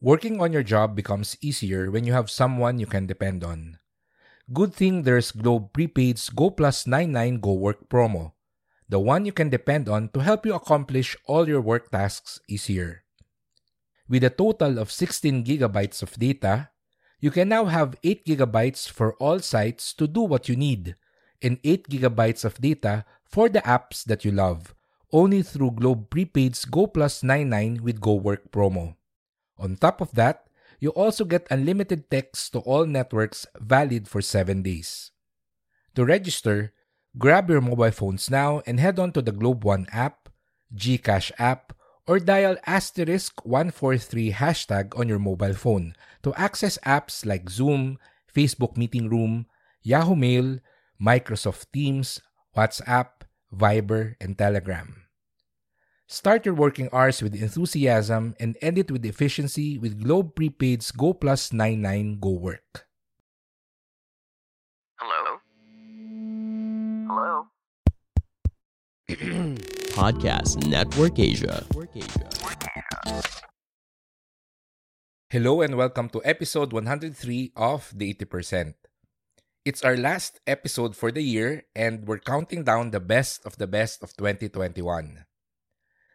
[0.00, 3.76] Working on your job becomes easier when you have someone you can depend on.
[4.50, 8.32] Good thing there's Globe Prepaid's Go Plus 99 Go Work promo,
[8.88, 13.04] the one you can depend on to help you accomplish all your work tasks easier.
[14.08, 16.70] With a total of 16 gigabytes of data,
[17.20, 20.96] you can now have 8 gigabytes for all sites to do what you need,
[21.42, 24.74] and 8 gigabytes of data for the apps that you love,
[25.12, 28.96] only through Globe Prepaid's Go Plus 99 with Go Work promo.
[29.60, 30.48] On top of that,
[30.80, 35.12] you also get unlimited text to all networks valid for 7 days.
[35.94, 36.72] To register,
[37.20, 40.32] grab your mobile phones now and head on to the Globe One app,
[40.74, 41.76] GCash app,
[42.08, 48.76] or dial asterisk 143 hashtag on your mobile phone to access apps like Zoom, Facebook
[48.76, 49.46] Meeting Room,
[49.82, 50.58] Yahoo Mail,
[50.96, 52.20] Microsoft Teams,
[52.56, 55.09] WhatsApp, Viber, and Telegram.
[56.10, 61.14] Start your working hours with enthusiasm and end it with efficiency with Globe Prepaid's Go
[61.14, 62.90] Plus 99 Go Work.
[64.98, 65.38] Hello?
[67.06, 67.46] Hello?
[69.94, 71.62] Podcast Network Asia.
[75.30, 78.74] Hello and welcome to episode 103 of The 80%.
[79.64, 83.68] It's our last episode for the year and we're counting down the best of the
[83.68, 85.29] best of 2021.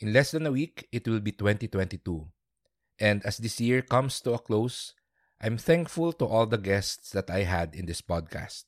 [0.00, 2.24] In less than a week, it will be 2022.
[2.98, 4.94] And as this year comes to a close,
[5.40, 8.64] I'm thankful to all the guests that I had in this podcast.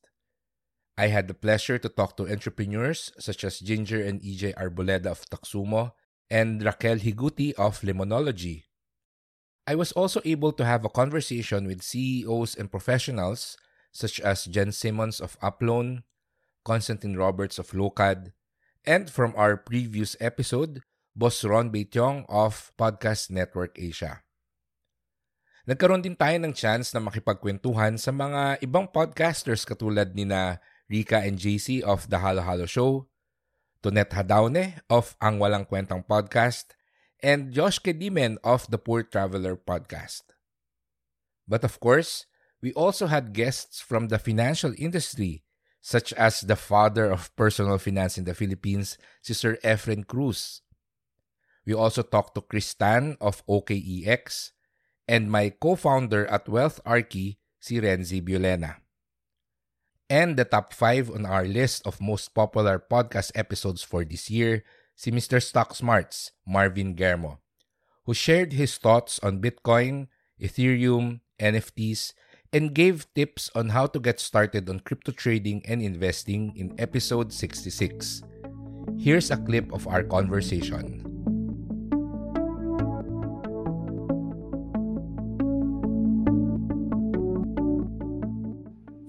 [0.97, 5.25] I had the pleasure to talk to entrepreneurs such as Ginger and EJ Arboleda of
[5.25, 5.93] Taxumo
[6.29, 8.65] and Raquel Higuti of Limonology.
[9.67, 13.57] I was also able to have a conversation with CEOs and professionals
[13.91, 16.03] such as Jen Simmons of Uploan,
[16.65, 18.33] Constantine Roberts of Locad,
[18.85, 24.25] and from our previous episode, Boss Ron Beityong of Podcast Network Asia.
[25.69, 30.57] Nagkaroon din tayo ng chance na makipagkwentuhan sa mga ibang podcasters katulad ni na
[30.89, 33.13] Rika and JC of The Halo Halo Show,
[33.85, 36.73] Tonet Hadaune of Ang Walang Kwentang Podcast,
[37.21, 40.33] and Josh Kedimen of The Poor Traveler Podcast.
[41.45, 42.25] But of course,
[42.65, 45.45] we also had guests from the financial industry
[45.85, 50.65] such as the father of personal finance in the Philippines, si Sir Efren Cruz.
[51.65, 54.51] We also talked to Chris Tan of OKEX
[55.07, 58.23] and my co-founder at Wealth Archie, si Renzi.
[60.11, 64.65] And the top 5 on our list of most popular podcast episodes for this year,
[64.95, 65.43] si Mr.
[65.43, 67.39] Stock Smarts, Marvin Germo,
[68.05, 70.09] who shared his thoughts on Bitcoin,
[70.41, 72.13] Ethereum, NFTs,
[72.53, 77.33] and gave tips on how to get started on crypto trading and investing in episode
[77.33, 78.23] 66.
[78.99, 81.12] Here's a clip of our conversation.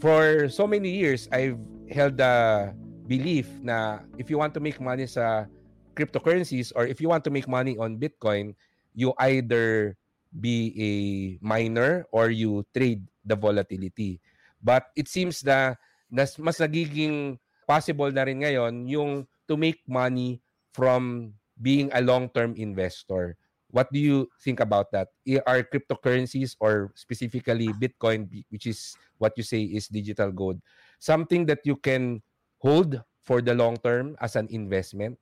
[0.04, 1.56] For so many years, I've
[1.88, 2.76] held the
[3.08, 5.48] belief na if you want to make money sa
[5.96, 8.52] cryptocurrencies or if you want to make money on Bitcoin,
[8.92, 9.96] you either
[10.36, 10.92] be a
[11.40, 14.20] miner or you trade the volatility.
[14.60, 15.80] But it seems na
[16.12, 20.44] nas, mas nagiging possible na rin ngayon yung to make money
[20.76, 23.40] from being a long-term investor.
[23.74, 25.10] What do you think about that?
[25.50, 30.62] Are cryptocurrencies or specifically Bitcoin, which is what you say is digital gold,
[31.02, 32.22] something that you can
[32.62, 35.18] hold for the long term as an investment?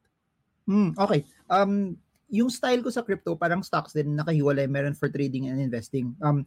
[0.67, 1.23] Hmm, okay.
[1.47, 1.95] Um,
[2.27, 4.67] yung style ko sa crypto, parang stocks din, nakahiwalay.
[4.67, 6.11] Meron for trading and investing.
[6.19, 6.43] Um,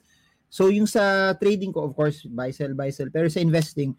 [0.54, 3.10] So yung sa trading ko, of course, buy, sell, buy, sell.
[3.10, 3.90] Pero sa investing,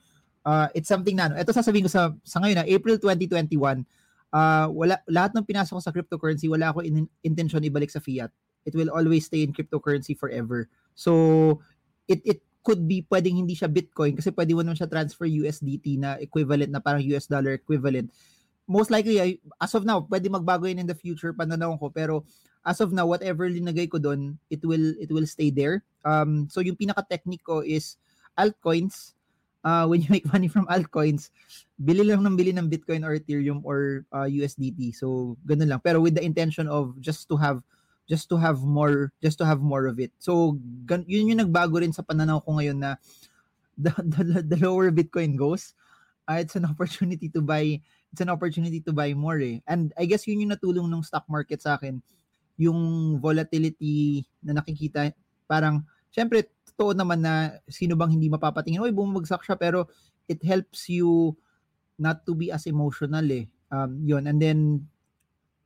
[0.47, 3.83] uh, it's something na, ano, ito sasabihin ko sa, sa ngayon na, April 2021,
[4.35, 8.27] uh, wala, lahat ng pinasok ko sa cryptocurrency, wala ako in, intention ibalik sa fiat.
[8.67, 10.67] It will always stay in cryptocurrency forever.
[10.97, 11.61] So,
[12.11, 16.01] it, it could be pwedeng hindi siya Bitcoin kasi pwede mo naman siya transfer USDT
[16.01, 18.09] na equivalent na parang US dollar equivalent.
[18.65, 19.21] Most likely,
[19.61, 21.93] as of now, pwede magbago yun in the future, pananaw ko.
[21.93, 22.25] Pero
[22.65, 25.85] as of now, whatever linagay ko doon, it will it will stay there.
[26.01, 28.01] Um, so yung pinaka-technique ko is
[28.33, 29.13] altcoins.
[29.65, 31.33] Uh, when you make money from altcoins,
[31.81, 34.93] bili lang ng bili ng Bitcoin or Ethereum or uh, USDT.
[34.93, 35.81] So ganun lang.
[35.81, 37.65] Pero with the intention of just to have
[38.05, 40.13] just to have more just to have more of it.
[40.21, 43.01] So gan- yun yung nagbago rin sa pananaw ko ngayon na
[43.73, 45.73] the, the, the lower Bitcoin goes,
[46.29, 47.81] uh, it's an opportunity to buy
[48.15, 49.59] it's an opportunity to buy more eh.
[49.67, 51.99] And I guess yun yung natulong ng stock market sa akin.
[52.55, 52.79] Yung
[53.19, 55.11] volatility na nakikita,
[55.51, 55.83] parang,
[56.15, 59.87] syempre, totoo naman na sino bang hindi mapapatingin, oy, bumagsak siya, pero
[60.27, 61.31] it helps you
[61.95, 63.47] not to be as emotional eh.
[63.71, 64.27] Um, yun.
[64.27, 64.59] And then,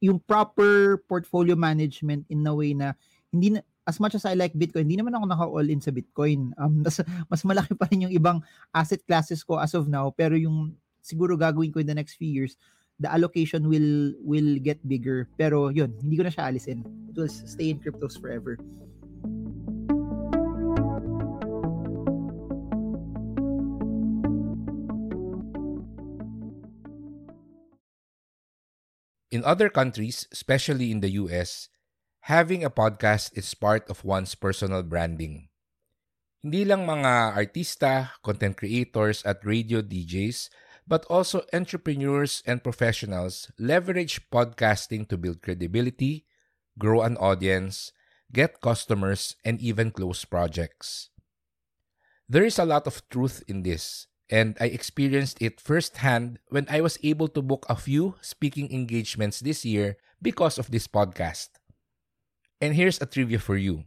[0.06, 2.94] yung proper portfolio management in a way na
[3.34, 6.54] hindi na, as much as I like Bitcoin, hindi naman ako naka-all in sa Bitcoin.
[6.62, 10.38] Um, mas, mas malaki pa rin yung ibang asset classes ko as of now, pero
[10.38, 12.54] yung siguro gagawin ko in the next few years,
[13.02, 15.26] the allocation will will get bigger.
[15.42, 16.86] Pero yun, hindi ko na siya alisin.
[17.10, 18.62] It will stay in cryptos forever.
[29.30, 31.70] In other countries, especially in the US,
[32.26, 35.54] having a podcast is part of one's personal branding.
[36.42, 40.50] Hindi lang mga artista, content creators at radio DJs,
[40.90, 46.26] but also entrepreneurs and professionals leverage podcasting to build credibility,
[46.82, 47.94] grow an audience,
[48.34, 51.14] get customers, and even close projects.
[52.26, 56.82] There is a lot of truth in this, and I experienced it firsthand when I
[56.82, 61.50] was able to book a few speaking engagements this year because of this podcast.
[62.62, 63.86] And here's a trivia for you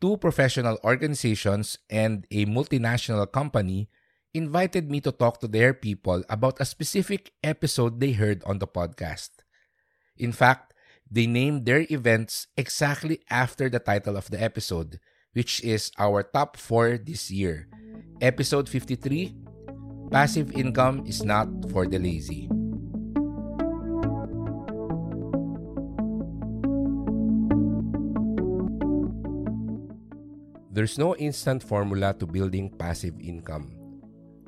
[0.00, 3.88] two professional organizations and a multinational company
[4.34, 8.66] invited me to talk to their people about a specific episode they heard on the
[8.66, 9.30] podcast.
[10.16, 10.74] In fact,
[11.08, 14.98] they named their events exactly after the title of the episode,
[15.34, 17.68] which is our top 4 this year.
[18.20, 19.41] Episode 53
[20.12, 22.44] Passive income is not for the lazy.
[30.68, 33.72] There's no instant formula to building passive income.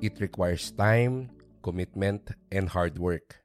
[0.05, 1.32] It requires time,
[1.64, 3.40] commitment, and hard work.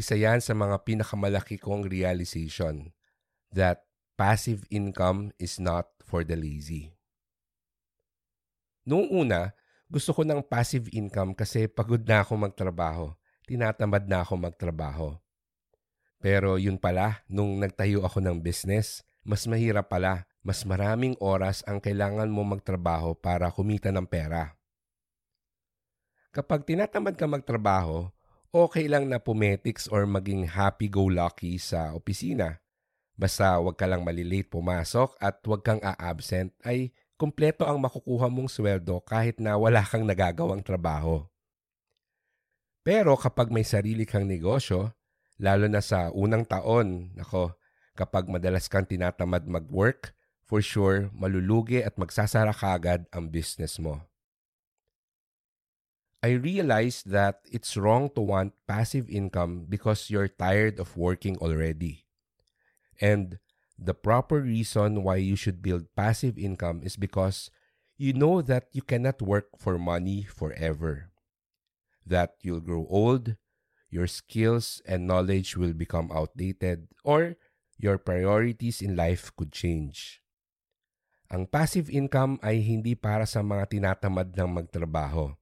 [0.00, 2.96] Isa yan sa mga pinakamalaki kong realization
[3.52, 3.84] that
[4.16, 6.96] passive income is not for the lazy.
[8.88, 9.52] Noong una,
[9.90, 13.10] gusto ko ng passive income kasi pagod na ako magtrabaho.
[13.42, 15.18] Tinatamad na ako magtrabaho.
[16.22, 20.30] Pero yun pala, nung nagtayo ako ng business, mas mahirap pala.
[20.40, 24.56] Mas maraming oras ang kailangan mo magtrabaho para kumita ng pera.
[26.30, 28.08] Kapag tinatamad ka magtrabaho,
[28.54, 32.62] okay lang na pumetics or maging happy-go-lucky sa opisina.
[33.18, 38.48] Basta wag ka lang malilate pumasok at wag kang a-absent ay kumpleto ang makukuha mong
[38.48, 41.20] sweldo kahit na wala kang nagagawang trabaho.
[42.80, 44.96] Pero kapag may sarili kang negosyo,
[45.36, 47.52] lalo na sa unang taon, nako,
[47.92, 50.16] kapag madalas kang tinatamad mag-work,
[50.48, 54.00] for sure malulugi at magsasara kagad ang business mo.
[56.24, 62.08] I realized that it's wrong to want passive income because you're tired of working already.
[63.00, 63.40] And
[63.80, 67.48] the proper reason why you should build passive income is because
[67.96, 71.08] you know that you cannot work for money forever.
[72.04, 73.40] That you'll grow old,
[73.88, 77.40] your skills and knowledge will become outdated, or
[77.80, 80.20] your priorities in life could change.
[81.32, 85.32] Ang passive income ay hindi para sa mga tinatamad ng magtrabaho.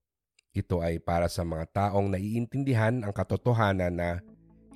[0.55, 4.11] Ito ay para sa mga taong naiintindihan ang katotohanan na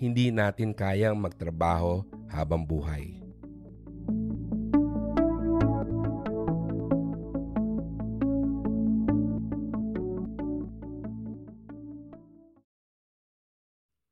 [0.00, 2.02] hindi natin kayang magtrabaho
[2.32, 3.21] habang buhay.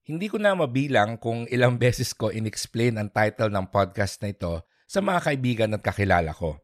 [0.04, 4.64] Hindi ko na mabilang kung ilang beses ko inexplain ang title ng podcast na ito
[4.90, 6.58] sa mga kaibigan at kakilala ko.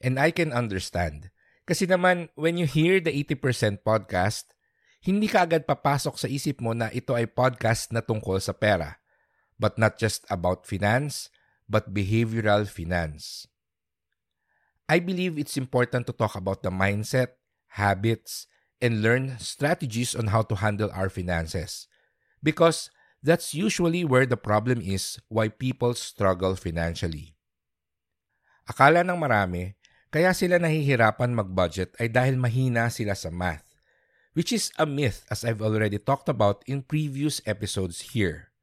[0.00, 1.32] And I can understand.
[1.66, 4.54] Kasi naman, when you hear the 80% podcast,
[5.02, 9.02] hindi ka agad papasok sa isip mo na ito ay podcast na tungkol sa pera.
[9.58, 11.30] But not just about finance,
[11.66, 13.50] but behavioral finance.
[14.86, 17.42] I believe it's important to talk about the mindset,
[17.74, 18.46] habits,
[18.78, 21.90] and learn strategies on how to handle our finances.
[22.46, 22.94] Because
[23.26, 27.34] that's usually where the problem is why people struggle financially.
[28.70, 29.74] Akala ng marami,
[30.14, 33.66] kaya sila nahihirapan mag-budget ay dahil mahina sila sa math,
[34.38, 38.54] which is a myth as I've already talked about in previous episodes here.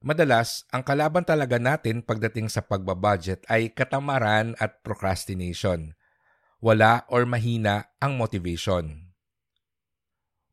[0.00, 5.92] Madalas, ang kalaban talaga natin pagdating sa pagbabudget ay katamaran at procrastination.
[6.58, 9.09] Wala or mahina ang motivation.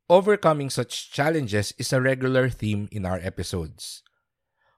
[0.10, 4.04] Overcoming such challenges is a regular theme in our episodes.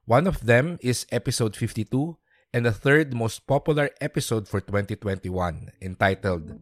[0.05, 2.17] One of them is episode 52
[2.51, 6.57] and the third most popular episode for 2021 entitled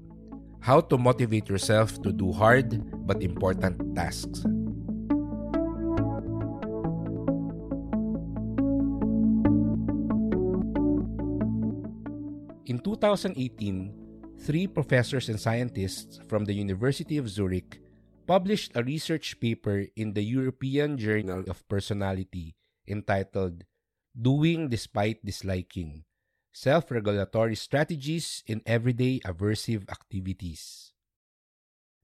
[0.59, 4.43] How to Motivate Yourself to Do Hard but Important Tasks.
[12.67, 17.79] In 2018, three professors and scientists from the University of Zurich
[18.27, 23.63] published a research paper in the European Journal of Personality entitled
[24.11, 26.03] Doing Despite Disliking
[26.51, 30.91] Self Regulatory Strategies in Everyday Aversive Activities.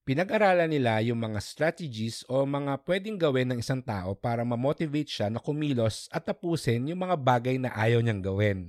[0.08, 5.28] Pinag-aralan nila yung mga strategies o mga pwedeng gawin ng isang tao para ma-motivate siya
[5.28, 8.60] na kumilos at tapusin yung mga bagay na ayaw niyang gawin.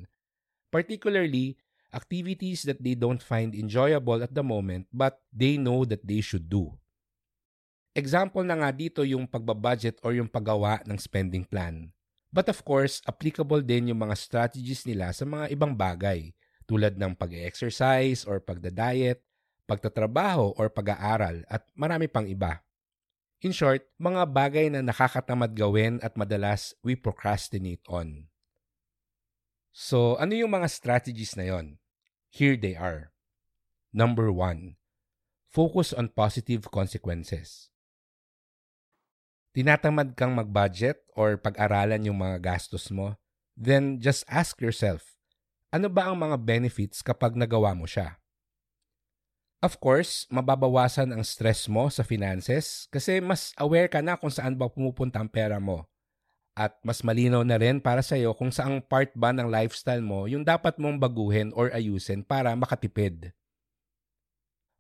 [0.75, 1.58] Particularly,
[1.94, 6.50] activities that they don't find enjoyable at the moment but they know that they should
[6.50, 6.75] do.
[7.94, 11.94] Example na nga dito yung pagbabudget or yung paggawa ng spending plan.
[12.34, 16.34] But of course, applicable din yung mga strategies nila sa mga ibang bagay
[16.66, 19.22] tulad ng pag-exercise or pagda-diet,
[19.70, 22.58] pagtatrabaho or pag-aaral at marami pang iba.
[23.46, 28.26] In short, mga bagay na nakakatamad gawin at madalas we procrastinate on.
[29.70, 31.78] So, ano yung mga strategies na yon?
[32.34, 33.14] Here they are.
[33.94, 34.82] Number one,
[35.46, 37.74] focus on positive consequences.
[39.54, 43.14] Tinatamad kang mag-budget or pag-aralan yung mga gastos mo,
[43.54, 45.14] then just ask yourself,
[45.70, 48.18] ano ba ang mga benefits kapag nagawa mo siya?
[49.62, 54.58] Of course, mababawasan ang stress mo sa finances kasi mas aware ka na kung saan
[54.58, 55.87] ba pumupunta ang pera mo
[56.58, 60.26] at mas malinaw na rin para sa iyo kung saang part ba ng lifestyle mo
[60.26, 63.30] yung dapat mong baguhin or ayusin para makatipid.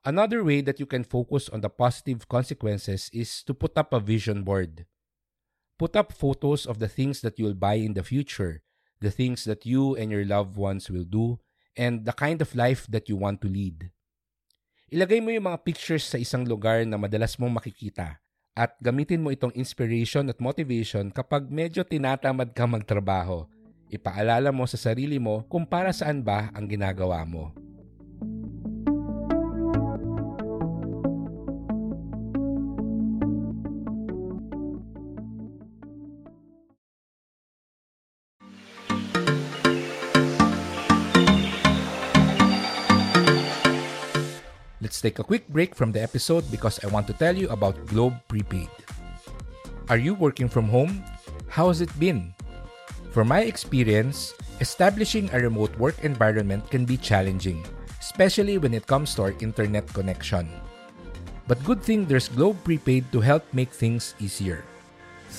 [0.04, 4.04] Another way that you can focus on the positive consequences is to put up a
[4.04, 4.84] vision board.
[5.80, 8.60] Put up photos of the things that you'll buy in the future,
[9.00, 11.40] the things that you and your loved ones will do,
[11.72, 13.88] and the kind of life that you want to lead.
[14.92, 18.20] Ilagay mo yung mga pictures sa isang lugar na madalas mong makikita
[18.52, 23.48] at gamitin mo itong inspiration at motivation kapag medyo tinatamad ka magtrabaho.
[23.88, 27.56] Ipaalala mo sa sarili mo kung para saan ba ang ginagawa mo.
[44.94, 47.74] Let's take a quick break from the episode because I want to tell you about
[47.90, 48.70] Globe Prepaid.
[49.90, 51.02] Are you working from home?
[51.50, 52.30] How has it been?
[53.10, 57.66] From my experience, establishing a remote work environment can be challenging,
[57.98, 60.46] especially when it comes to our internet connection.
[61.50, 64.62] But good thing there's Globe Prepaid to help make things easier.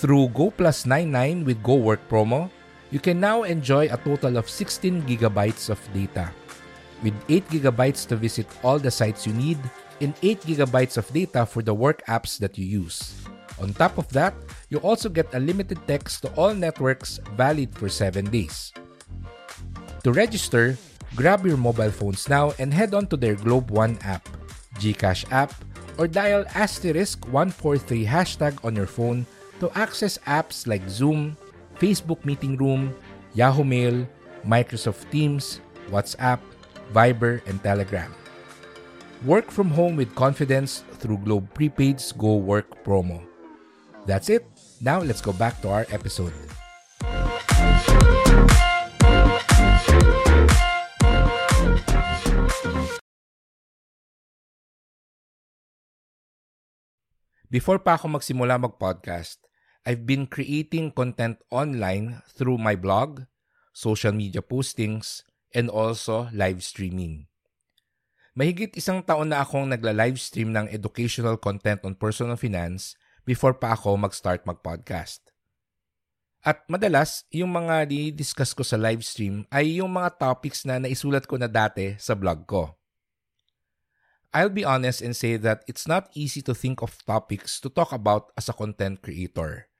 [0.04, 2.52] Through Go Plus 99 with Go Work promo,
[2.92, 6.28] you can now enjoy a total of 16 gigabytes of data
[7.04, 9.58] with 8 gigabytes to visit all the sites you need
[10.02, 13.16] and 8 gigabytes of data for the work apps that you use.
[13.60, 14.36] On top of that,
[14.70, 18.74] you also get unlimited text to all networks valid for 7 days.
[20.04, 20.78] To register,
[21.16, 24.28] grab your mobile phones now and head on to their Globe One app,
[24.75, 25.56] Gcash app,
[25.98, 29.25] or dial asterisk 143 hashtag on your phone
[29.60, 31.38] to access apps like Zoom,
[31.80, 32.94] Facebook Meeting Room,
[33.34, 34.06] Yahoo Mail,
[34.46, 36.40] Microsoft Teams, WhatsApp,
[36.94, 38.13] Viber, and Telegram.
[39.24, 43.24] Work from home with confidence through Globe Prepaid's Go Work promo.
[44.06, 44.46] That's it.
[44.82, 46.34] Now let's go back to our episode.
[57.50, 59.39] Before pa ako magsimula mag-podcast,
[59.88, 63.24] I've been creating content online through my blog,
[63.72, 65.24] social media postings,
[65.56, 67.32] and also live streaming.
[68.36, 73.96] Mahigit isang taon na akong nagla-livestream ng educational content on personal finance before pa ako
[73.96, 75.24] mag-start mag-podcast.
[76.46, 81.26] At madalas, yung mga di-discuss ko sa live stream ay yung mga topics na naisulat
[81.26, 82.76] ko na dati sa blog ko.
[84.36, 87.96] I'll be honest and say that it's not easy to think of topics to talk
[87.96, 89.72] about as a content creator.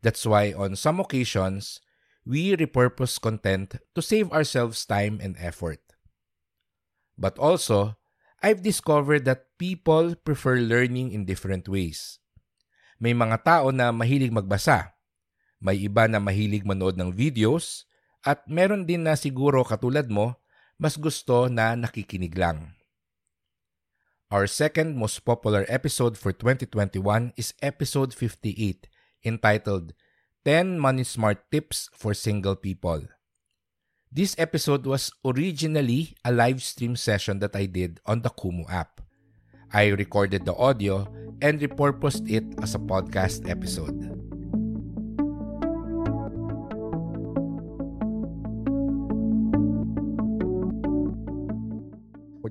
[0.00, 1.78] That's why on some occasions,
[2.22, 5.80] we repurpose content to save ourselves time and effort.
[7.18, 7.98] But also,
[8.42, 12.18] I've discovered that people prefer learning in different ways.
[12.98, 14.92] May mga tao na mahilig magbasa
[15.62, 17.86] may iba na mahilig manood ng videos
[18.26, 20.34] at meron din na siguro katulad mo,
[20.74, 22.74] mas gusto na nakikinig lang.
[24.34, 28.90] Our second most popular episode for 2021 is episode 58
[29.22, 29.94] entitled
[30.42, 33.06] 10 Money Smart Tips for Single People.
[34.10, 38.98] This episode was originally a live stream session that I did on the Kumu app.
[39.72, 41.06] I recorded the audio
[41.38, 43.94] and repurposed it as a podcast episode.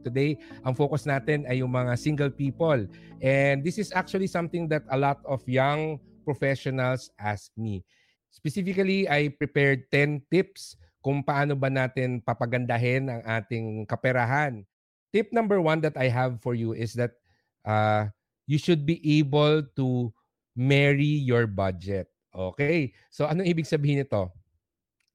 [0.01, 0.33] today,
[0.65, 2.89] ang focus natin ay yung mga single people.
[3.21, 7.83] And this is actually something that a lot of young professionals ask me.
[8.31, 14.63] Specifically, I prepared 10 tips kung paano ba natin papagandahin ang ating kaperahan.
[15.11, 17.19] Tip number one that I have for you is that
[17.67, 18.07] uh,
[18.47, 20.15] you should be able to
[20.55, 22.07] marry your budget.
[22.31, 22.95] Okay?
[23.11, 24.31] So ano ibig sabihin nito?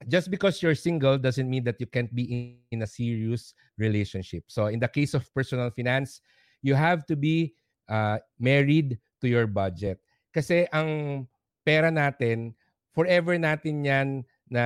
[0.04, 4.44] just because you're single doesn't mean that you can't be in, in a serious relationship.
[4.49, 6.20] So in the case of personal finance,
[6.61, 7.54] you have to be
[7.88, 9.99] uh, married to your budget.
[10.37, 11.25] Kasi ang
[11.64, 12.52] pera natin,
[12.93, 14.09] forever natin yan
[14.52, 14.64] na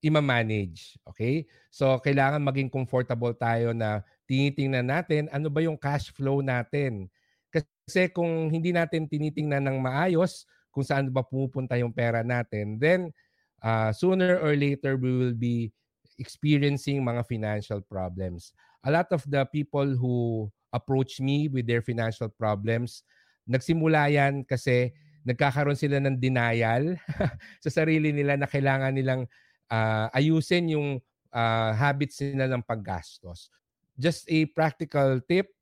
[0.00, 0.96] ima-manage.
[1.04, 1.44] Okay?
[1.68, 7.12] So, kailangan maging comfortable tayo na tinitingnan natin ano ba yung cash flow natin.
[7.52, 13.12] Kasi kung hindi natin tinitingnan ng maayos kung saan ba pumupunta yung pera natin, then
[13.60, 15.68] uh, sooner or later we will be
[16.16, 18.56] experiencing mga financial problems.
[18.86, 23.02] A lot of the people who approach me with their financial problems,
[23.46, 24.92] nagsimula yan kasi
[25.24, 26.96] nagkakaroon sila ng denial
[27.64, 29.28] sa sarili nila na kailangan nilang
[29.68, 30.88] uh, ayusin yung
[31.32, 33.52] uh, habits nila ng paggastos.
[34.00, 35.52] Just a practical tip,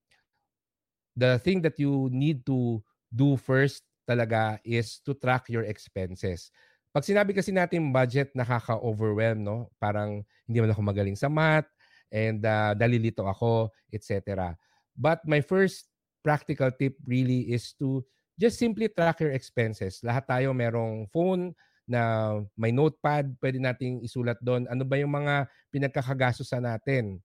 [1.19, 2.79] the thing that you need to
[3.11, 6.55] do first talaga is to track your expenses.
[6.95, 9.69] Pag sinabi kasi natin budget, nakaka-overwhelm, no?
[9.77, 11.69] Parang hindi man ako magaling sa math
[12.09, 14.55] and uh, dalilito ako, etc.
[14.97, 15.91] But my first
[16.29, 18.05] practical tip really is to
[18.37, 20.05] just simply track your expenses.
[20.05, 21.57] Lahat tayo merong phone
[21.89, 24.69] na may notepad, pwede nating isulat doon.
[24.69, 27.17] Ano ba yung mga pinagkakagastusan natin?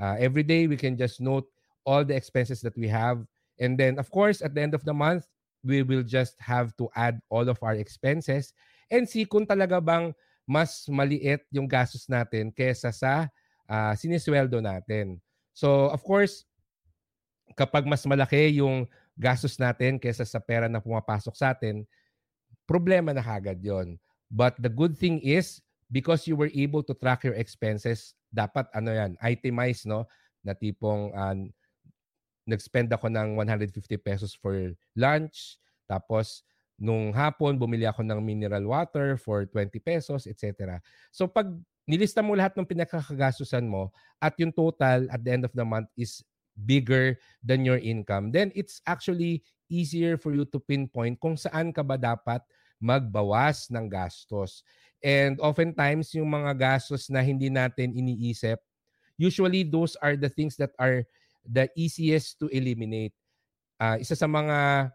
[0.00, 1.44] Uh, every day, we can just note
[1.84, 3.20] all the expenses that we have.
[3.60, 5.28] And then, of course, at the end of the month,
[5.60, 8.56] we will just have to add all of our expenses
[8.88, 10.16] and see kung talaga bang
[10.48, 13.28] mas maliit yung gastos natin kesa sa
[13.68, 15.20] uh, sinisweldo natin.
[15.52, 16.48] So, of course,
[17.58, 18.86] kapag mas malaki yung
[19.18, 21.82] gastos natin kesa sa pera na pumapasok sa atin,
[22.62, 23.98] problema na kagad yon.
[24.30, 25.58] But the good thing is,
[25.90, 30.06] because you were able to track your expenses, dapat ano yan, itemize, no?
[30.46, 31.34] Na tipong uh,
[32.46, 34.54] nag-spend ako ng 150 pesos for
[34.94, 35.58] lunch,
[35.90, 36.46] tapos
[36.78, 40.78] Nung hapon, bumili ako ng mineral water for 20 pesos, etc.
[41.10, 41.50] So pag
[41.90, 43.90] nilista mo lahat ng pinakakagastusan mo
[44.22, 46.22] at yung total at the end of the month is
[46.66, 51.84] bigger than your income, then it's actually easier for you to pinpoint kung saan ka
[51.84, 52.42] ba dapat
[52.82, 54.62] magbawas ng gastos.
[54.98, 58.58] And oftentimes, yung mga gastos na hindi natin iniisip,
[59.18, 61.06] usually those are the things that are
[61.46, 63.14] the easiest to eliminate.
[63.78, 64.90] Uh, isa sa mga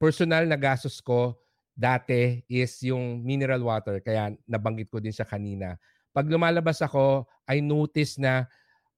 [0.00, 1.36] personal na gastos ko
[1.74, 3.98] dati is yung mineral water.
[4.00, 5.76] Kaya nabanggit ko din siya kanina.
[6.14, 8.46] Pag lumalabas ako, I notice na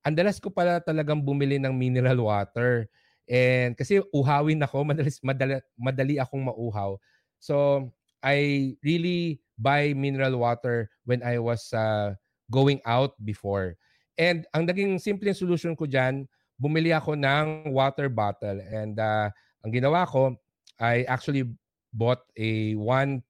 [0.07, 2.87] andalas ko pala talagang bumili ng mineral water.
[3.27, 6.95] And kasi uhawin ako, madali, madali, madali akong mauhaw.
[7.43, 7.91] So,
[8.23, 12.15] I really buy mineral water when I was uh,
[12.55, 13.75] going out before.
[14.15, 18.63] And ang naging simple solution ko dyan, bumili ako ng water bottle.
[18.63, 19.29] And uh,
[19.67, 20.39] ang ginawa ko,
[20.79, 21.51] I actually
[21.91, 23.27] bought a 1.5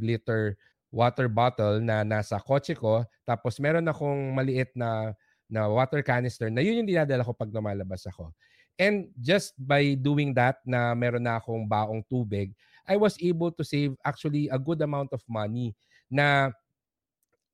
[0.00, 0.56] liter
[0.94, 3.02] water bottle na nasa kotse ko.
[3.26, 5.12] Tapos meron akong maliit na
[5.54, 8.34] na water canister na yun yung dinadala ko pag lumalabas ako.
[8.74, 12.50] And just by doing that na meron na akong baong tubig,
[12.90, 15.78] I was able to save actually a good amount of money
[16.10, 16.50] na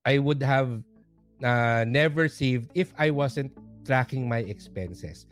[0.01, 0.81] I would have
[1.45, 3.53] uh, never saved if I wasn't
[3.85, 5.29] tracking my expenses.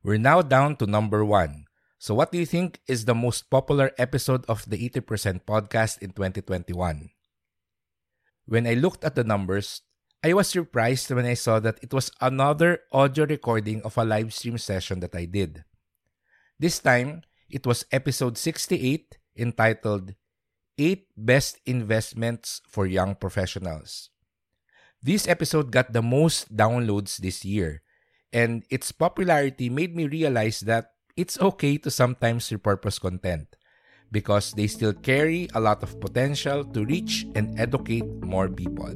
[0.00, 1.67] We're now down to number one.
[1.98, 6.14] So, what do you think is the most popular episode of the 80% podcast in
[6.14, 7.10] 2021?
[8.46, 9.82] When I looked at the numbers,
[10.22, 14.32] I was surprised when I saw that it was another audio recording of a live
[14.32, 15.64] stream session that I did.
[16.58, 20.14] This time, it was episode 68 entitled
[20.78, 24.10] 8 Best Investments for Young Professionals.
[25.02, 27.82] This episode got the most downloads this year,
[28.32, 33.58] and its popularity made me realize that it's okay to sometimes repurpose content
[34.14, 38.94] because they still carry a lot of potential to reach and educate more people.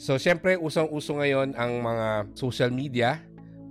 [0.00, 3.20] So, syempre, usong-uso ngayon ang mga social media,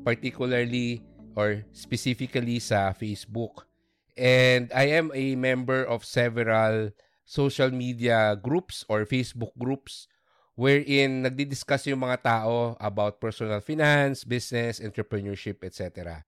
[0.06, 1.02] particularly
[1.34, 3.66] or specifically sa Facebook.
[4.14, 6.94] And I am a member of several
[7.26, 10.06] social media groups or Facebook groups
[10.56, 16.24] wherein nagdi-discuss yung mga tao about personal finance, business, entrepreneurship, etc.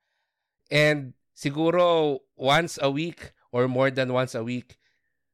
[0.68, 4.76] And siguro once a week or more than once a week,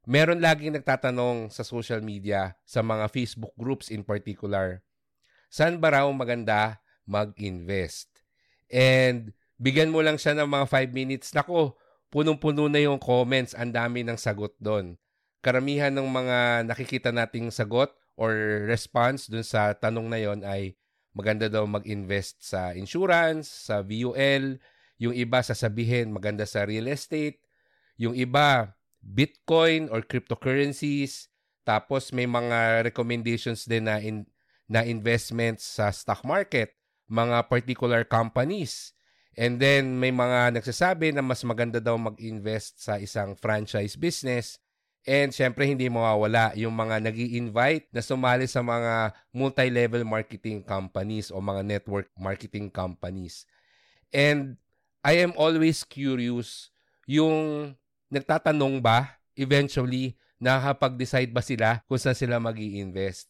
[0.06, 4.80] meron laging nagtatanong sa social media, sa mga Facebook groups in particular,
[5.50, 8.08] saan ba raw maganda mag-invest?
[8.70, 11.34] And bigyan mo lang siya ng mga 5 minutes.
[11.34, 11.74] Nako,
[12.14, 13.58] punong-puno na yung comments.
[13.58, 14.94] Ang dami ng sagot doon.
[15.44, 20.74] Karamihan ng mga nakikita nating sagot or response dun sa tanong na yon ay
[21.14, 24.58] maganda daw mag-invest sa insurance, sa VUL,
[24.98, 27.38] yung iba sasabihin maganda sa real estate,
[27.98, 28.74] yung iba
[29.04, 31.28] Bitcoin or cryptocurrencies,
[31.62, 34.24] tapos may mga recommendations din na in,
[34.66, 36.72] na investments sa stock market,
[37.06, 38.96] mga particular companies.
[39.34, 44.62] And then may mga nagsasabi na mas maganda daw mag-invest sa isang franchise business
[45.04, 51.28] And syempre hindi mawawala yung mga nag invite na sumali sa mga multi-level marketing companies
[51.28, 53.44] o mga network marketing companies.
[54.08, 54.56] And
[55.04, 56.72] I am always curious
[57.04, 57.76] yung
[58.08, 63.28] nagtatanong ba eventually nakakapag-decide ba sila kung saan sila mag invest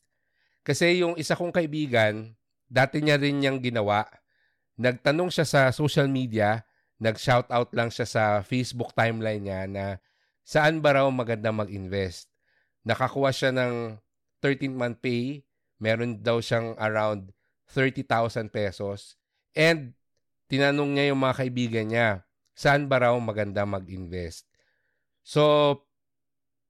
[0.65, 2.33] Kasi yung isa kong kaibigan,
[2.71, 4.09] dati niya rin niyang ginawa.
[4.81, 6.65] Nagtanong siya sa social media,
[7.03, 9.85] nag-shoutout lang siya sa Facebook timeline niya na
[10.44, 12.28] saan ba raw maganda mag-invest.
[12.85, 13.96] Nakakuha siya ng
[14.44, 15.40] 13-month pay,
[15.80, 17.33] meron daw siyang around
[17.72, 19.16] 30,000 pesos.
[19.57, 19.96] And
[20.52, 22.09] tinanong niya yung mga kaibigan niya,
[22.52, 24.44] saan ba raw maganda mag-invest.
[25.24, 25.80] So,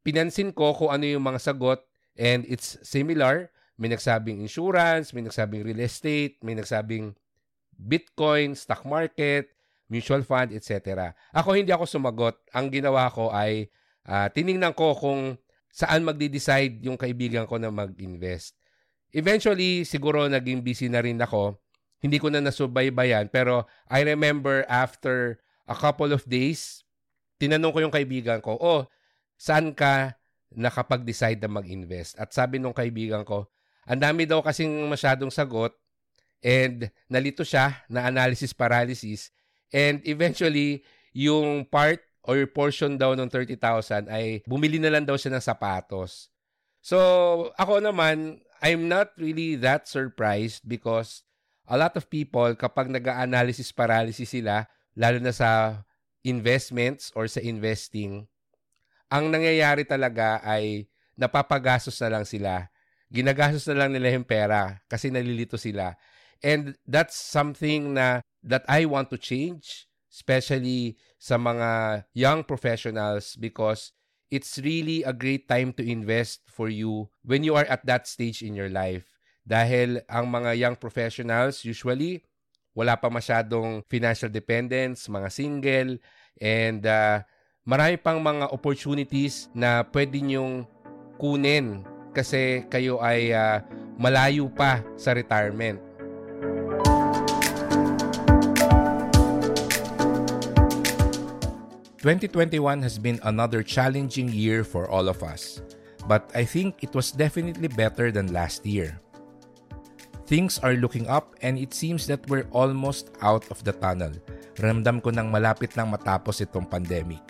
[0.07, 1.83] pinansin ko kung ano yung mga sagot
[2.15, 3.51] and it's similar.
[3.75, 7.19] May nagsabing insurance, may nagsabing real estate, may nagsabing
[7.75, 9.51] Bitcoin, stock market,
[9.95, 11.15] mutual fund, etc.
[11.31, 12.35] Ako hindi ako sumagot.
[12.51, 13.71] Ang ginawa ko ay
[14.11, 15.39] uh, tiningnan ko kung
[15.71, 18.59] saan magde-decide yung kaibigan ko na mag-invest.
[19.15, 21.55] Eventually, siguro naging busy na rin ako.
[22.03, 23.31] Hindi ko na nasubaybayan.
[23.31, 25.39] Pero I remember after
[25.71, 26.83] a couple of days,
[27.39, 28.91] tinanong ko yung kaibigan ko, oh,
[29.39, 30.19] saan ka
[30.55, 32.19] nakapag-decide na mag-invest?
[32.19, 33.47] At sabi nung kaibigan ko,
[33.87, 35.75] ang dami daw kasing masyadong sagot
[36.41, 39.33] and nalito siya na analysis paralysis
[39.73, 45.37] And eventually, yung part or portion daw ng 30,000 ay bumili na lang daw siya
[45.37, 46.33] ng sapatos.
[46.85, 46.99] So,
[47.57, 51.25] ako naman, I'm not really that surprised because
[51.69, 55.81] a lot of people, kapag nag-analysis paralysis sila, lalo na sa
[56.25, 58.25] investments or sa investing,
[59.13, 62.69] ang nangyayari talaga ay napapagastos na lang sila.
[63.13, 65.95] Ginagastos na lang nila yung pera kasi nalilito sila.
[66.43, 73.93] And that's something na that I want to change, especially sa mga young professionals because
[74.29, 78.43] it's really a great time to invest for you when you are at that stage
[78.43, 79.07] in your life.
[79.45, 82.25] Dahil ang mga young professionals usually
[82.75, 85.91] wala pa masyadong financial dependence, mga single,
[86.43, 87.23] and uh,
[87.63, 90.67] marami pang mga opportunities na pwede nyong
[91.17, 93.63] kunin kasi kayo ay uh,
[93.95, 95.79] malayo pa sa retirement.
[102.05, 105.65] 2021 has been another challenging year for all of us,
[106.05, 109.01] but I think it was definitely better than last year.
[110.29, 114.13] Things are looking up and it seems that we're almost out of the tunnel.
[114.61, 117.25] Ramdam ko nang malapit nang matapos itong pandemic.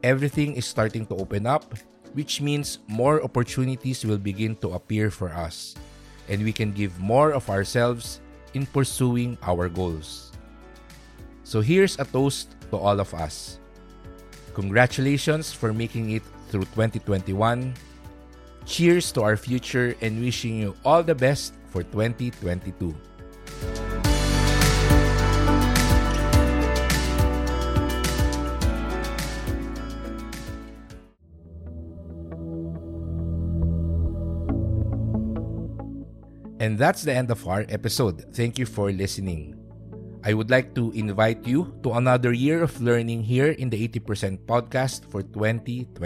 [0.00, 1.76] Everything is starting to open up,
[2.16, 5.76] which means more opportunities will begin to appear for us,
[6.32, 8.24] and we can give more of ourselves
[8.56, 10.31] in pursuing our goals.
[11.52, 13.60] So here's a toast to all of us.
[14.54, 17.76] Congratulations for making it through 2021.
[18.64, 22.96] Cheers to our future and wishing you all the best for 2022.
[36.64, 38.24] And that's the end of our episode.
[38.32, 39.61] Thank you for listening.
[40.22, 44.46] I would like to invite you to another year of learning here in the 80%
[44.46, 45.98] podcast for 2022.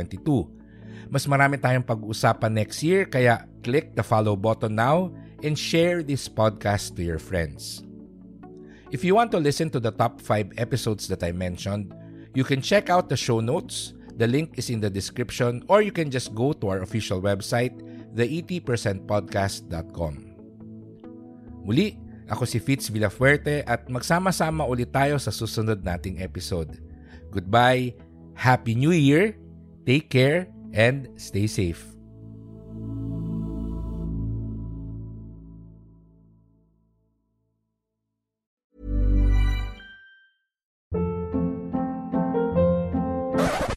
[1.13, 5.13] Mas marami tayong pag-uusapan next year kaya click the follow button now
[5.45, 7.85] and share this podcast to your friends.
[8.89, 11.93] If you want to listen to the top 5 episodes that I mentioned,
[12.33, 13.93] you can check out the show notes.
[14.17, 17.77] The link is in the description or you can just go to our official website,
[18.17, 20.15] the80percentpodcast.com.
[21.69, 26.79] Muli, ako si Fitz Villafuerte at magsama-sama ulit tayo sa susunod nating episode.
[27.31, 27.95] Goodbye,
[28.35, 29.39] Happy New Year,
[29.87, 31.83] take care, and stay safe.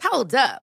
[0.10, 0.69] Hold up.